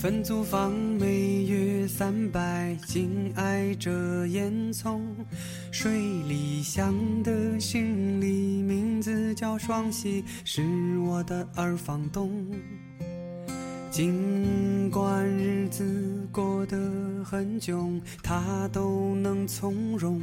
[0.00, 5.00] 分租房每月三百，紧挨着烟囱。
[5.72, 5.90] 水
[6.22, 10.62] 里香的行李名字叫双喜，是
[11.00, 12.30] 我的二房东。
[13.90, 15.84] 尽管日子
[16.30, 16.78] 过得
[17.24, 20.22] 很窘，他都能从容。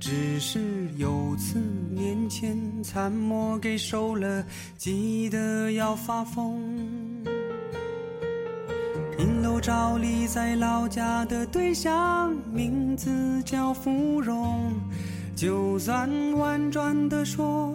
[0.00, 1.58] 只是有次
[1.90, 4.46] 年前参谋给收了，
[4.78, 7.07] 急得要发疯。
[9.18, 14.72] 银楼照例在老家的对象，名字叫芙蓉。
[15.34, 17.74] 就算婉转的说，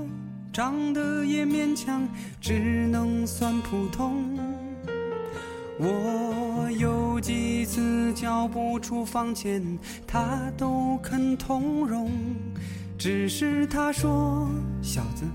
[0.54, 2.08] 长得也勉强，
[2.40, 4.24] 只能算普通。
[5.78, 9.62] 我有几次交不出房钱，
[10.08, 12.10] 他都肯通融。
[12.98, 14.48] 只是他说，
[14.82, 15.26] 小子。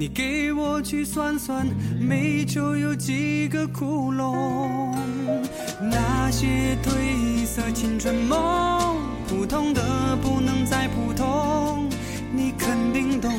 [0.00, 1.66] 你给我去算算，
[1.98, 4.94] 煤球有几个窟窿？
[5.90, 11.88] 那些褪色青春梦，普通的不能再普通。
[12.32, 13.32] 你肯定懂，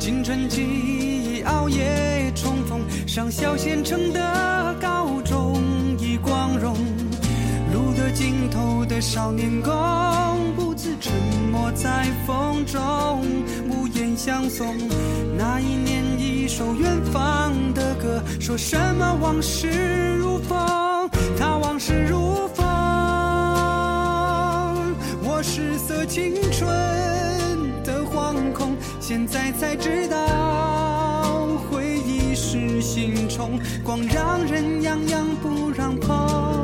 [0.00, 5.62] 青春期熬夜冲锋，上小县城的高中
[6.00, 6.74] 已光荣。
[7.72, 9.72] 路的尽头的少年宫，
[10.56, 11.12] 不自沉
[11.52, 13.24] 默在风中，
[14.24, 14.74] 相送。
[15.36, 20.56] 那一年，一首远方的歌，说什么往事如风，
[21.38, 22.64] 他往事如风。
[25.22, 26.66] 我失色青春
[27.84, 36.63] 的惶恐，现在才知道，回忆是心虫，光让人痒痒不让碰。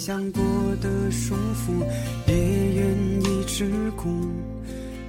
[0.00, 0.42] 想过
[0.80, 1.84] 的舒服，
[2.26, 4.08] 也愿意吃苦，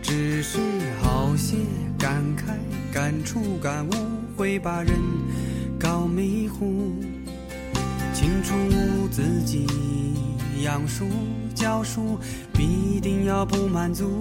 [0.02, 0.60] 只是
[1.02, 1.56] 好些
[1.98, 2.52] 感慨、
[2.94, 3.92] 感触、感悟，
[4.36, 4.92] 会把人
[5.80, 6.92] 搞迷糊。
[8.14, 8.54] 清楚
[9.10, 9.66] 自己
[10.62, 11.08] 养书
[11.56, 12.20] 教书，
[12.52, 14.12] 必定要不满足。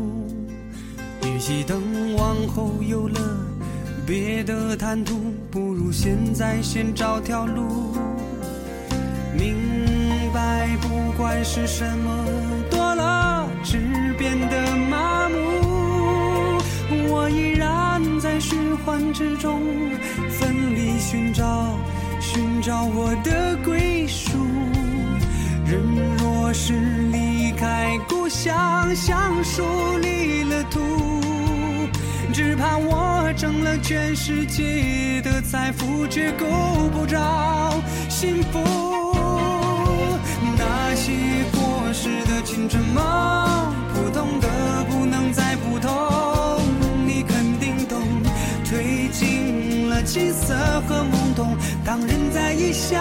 [1.25, 1.83] 与其等
[2.15, 3.19] 往后有了
[4.07, 5.19] 别的谈吐，
[5.51, 7.93] 不如现在先找条路。
[9.37, 9.57] 明
[10.33, 12.25] 白，不管是什么
[12.71, 13.79] 多了，只
[14.19, 16.59] 变得麻木。
[17.09, 19.61] 我依然在循环之中，
[20.29, 21.79] 奋力寻找，
[22.21, 24.39] 寻找我的归属。
[25.67, 25.81] 人
[26.19, 26.73] 若是
[27.13, 29.63] 离开故乡，像树
[29.99, 30.81] 离了土，
[32.33, 36.47] 只怕我挣了全世界的财富，却够
[36.93, 37.75] 不着
[38.09, 39.10] 幸福。
[40.61, 41.13] 那些
[41.53, 43.03] 过时的青春梦，
[43.95, 44.47] 普通的
[44.91, 45.91] 不能再普通，
[47.07, 47.99] 你肯定懂。
[48.67, 50.55] 褪尽了青涩
[50.87, 53.01] 和懵懂，当人在异乡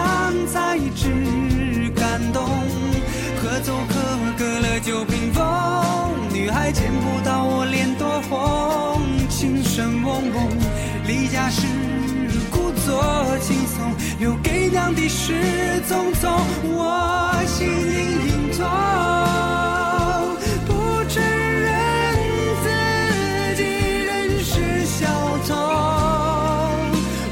[0.50, 2.42] 才知感动。
[3.42, 3.94] 合奏可
[4.38, 5.44] 隔了九屏风，
[6.32, 10.48] 女孩见不到我脸多红，琴声嗡嗡，
[11.06, 11.66] 离家时
[12.50, 14.34] 故作轻松，又
[14.90, 15.32] 给娘的事
[15.88, 16.24] 匆匆，
[16.64, 18.60] 我心隐隐痛，
[20.66, 20.70] 不
[21.08, 21.68] 承认
[22.62, 22.66] 自
[23.56, 23.62] 己
[24.04, 24.10] 仍
[24.42, 25.06] 是小
[25.46, 25.54] 童，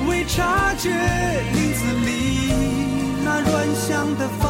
[0.08, 0.90] 未察觉
[1.52, 2.52] 林子里
[3.24, 4.46] 那软香的风。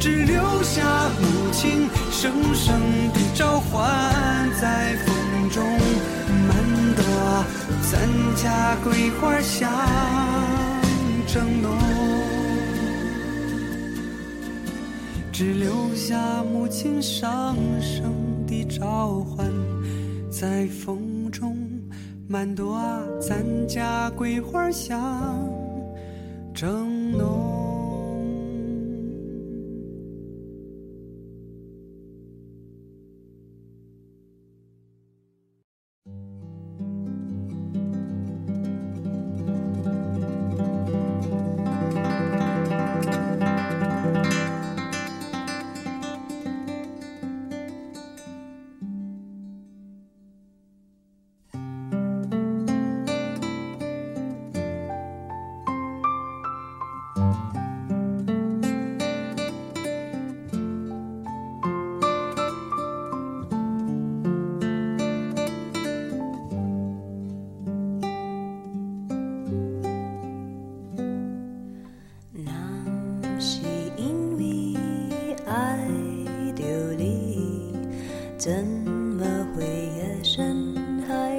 [0.00, 0.82] 只留下
[1.20, 2.80] 母亲声声
[3.12, 5.14] 的召唤，在风
[5.50, 5.62] 中
[6.48, 6.56] 漫
[6.96, 7.04] 朵
[7.90, 8.00] 咱
[8.34, 9.70] 家桂花香
[11.32, 11.72] 正浓。
[15.32, 18.12] 只留下母亲上声
[18.46, 19.50] 的召唤，
[20.30, 21.56] 在风中
[22.28, 22.78] 满朵
[23.18, 25.48] 咱家桂花香
[26.52, 27.01] 正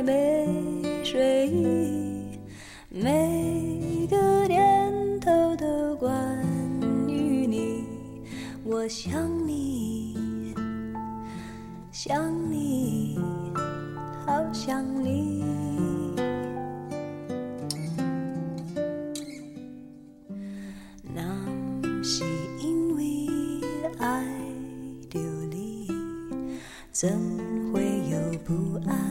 [0.04, 0.46] 没
[1.04, 2.38] 睡意，
[2.90, 6.12] 每个念头都关
[7.08, 7.86] 于你。
[8.66, 10.54] 我想你，
[11.92, 13.18] 想你，
[14.26, 15.42] 好想你。
[21.16, 21.22] 那
[22.04, 22.26] 是
[22.60, 23.28] 因为
[24.00, 24.22] 爱
[25.12, 25.88] 流离，
[26.92, 27.10] 怎
[27.72, 28.54] 会有不
[28.90, 29.03] 安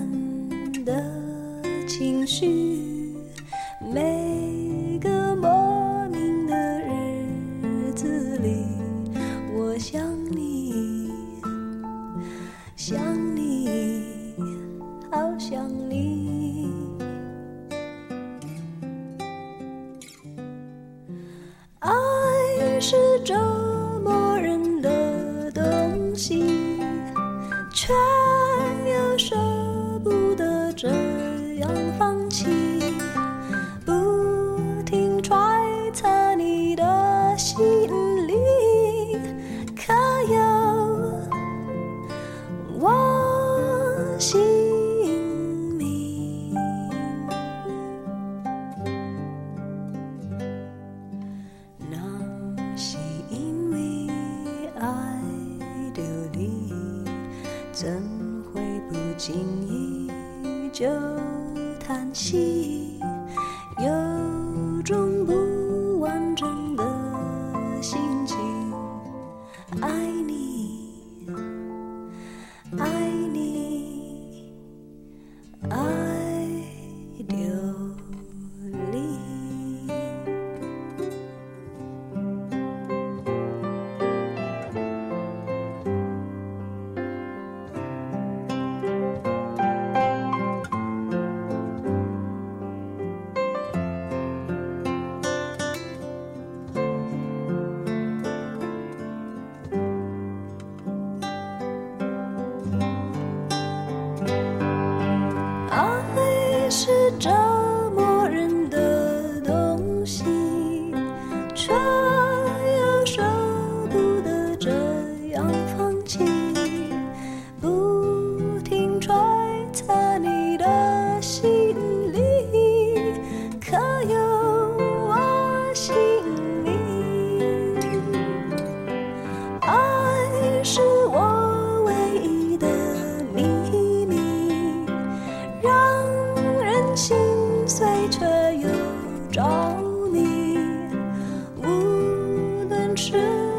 [142.94, 143.51] 知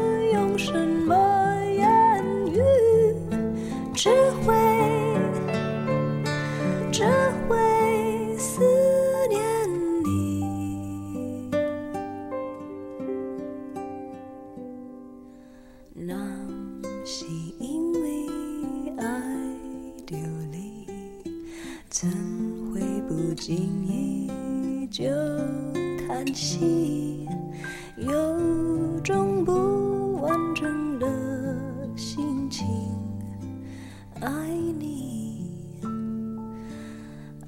[34.78, 35.50] 你，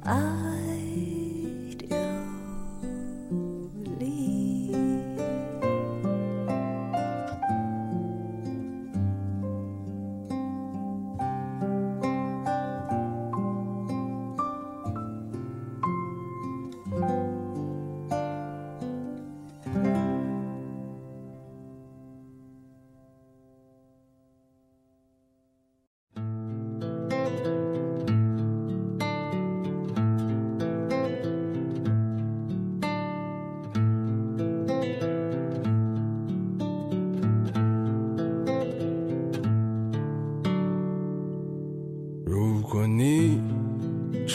[0.02, 0.35] 啊。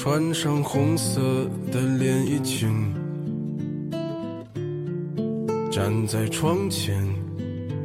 [0.04, 1.22] 穿上红色
[1.72, 2.92] 的连衣裙，
[5.70, 6.98] 站在窗前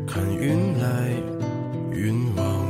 [0.06, 1.10] 看云来
[1.92, 2.66] 云往。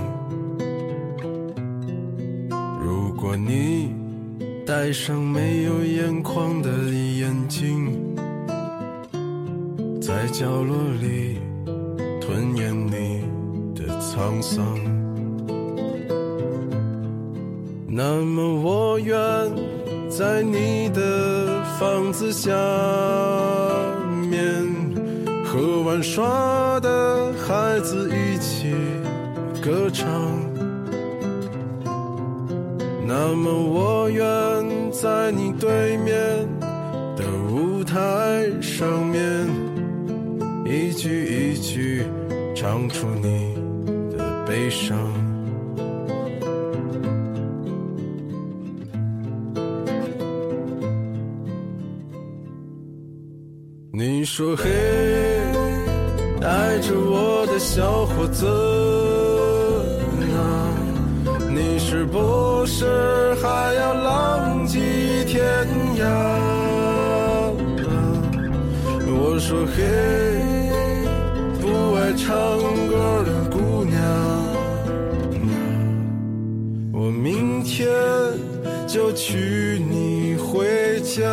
[2.82, 3.94] 如果你
[4.66, 8.16] 戴上没有眼眶的眼睛，
[10.00, 11.38] 在角落里
[12.20, 13.22] 吞咽你
[13.76, 15.05] 的沧桑。
[17.98, 19.16] 那么我愿
[20.10, 22.50] 在你的房子下
[24.28, 24.62] 面，
[25.42, 28.74] 和玩耍的孩子一起
[29.62, 30.06] 歌唱。
[33.06, 34.22] 那么我愿
[34.92, 36.14] 在你对面
[37.16, 37.96] 的舞台
[38.60, 39.48] 上面，
[40.66, 42.04] 一句一句
[42.54, 43.54] 唱出你
[44.14, 44.98] 的悲伤。
[54.36, 54.68] 说嘿，
[56.38, 58.46] 带着我的小伙子
[60.36, 60.36] 啊，
[61.48, 62.84] 你是不是
[63.36, 64.78] 还要浪迹
[65.26, 65.42] 天
[65.96, 66.04] 涯？
[69.08, 69.82] 我说嘿，
[71.58, 72.28] 不爱唱
[72.90, 73.96] 歌的姑娘，
[76.92, 77.88] 我明天
[78.86, 81.24] 就娶你回家。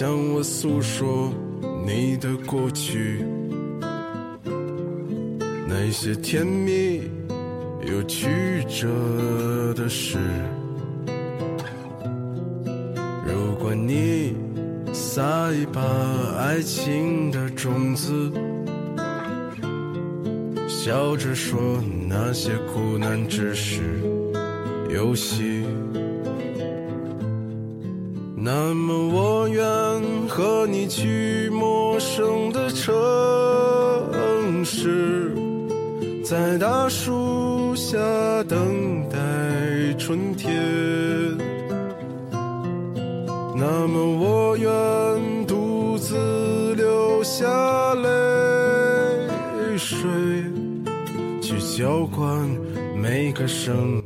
[0.00, 1.28] 向我诉说
[1.84, 3.24] 你的过去，
[5.66, 7.10] 那些甜蜜
[7.84, 8.28] 又曲
[8.68, 10.18] 折的事，
[13.26, 14.36] 如果你
[14.92, 15.82] 撒一把
[16.38, 18.30] 爱情的种子，
[20.68, 23.82] 笑着说那些苦难只是
[24.88, 25.64] 游戏。
[28.40, 29.64] 那么我愿
[30.28, 32.94] 和你去陌生的城
[34.64, 35.34] 市，
[36.24, 37.98] 在大树下
[38.44, 39.18] 等待
[39.98, 40.56] 春天。
[43.56, 48.08] 那么我愿独自流下泪
[49.76, 49.98] 水，
[51.42, 52.48] 去浇灌
[52.96, 54.00] 每个生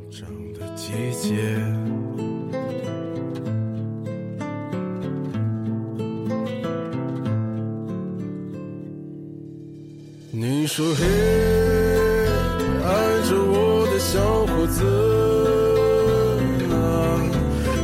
[10.75, 11.05] 说嘿，
[12.83, 12.89] 爱
[13.29, 14.81] 着我的小伙子
[16.73, 16.75] 啊，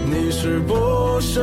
[0.06, 1.42] 你是不是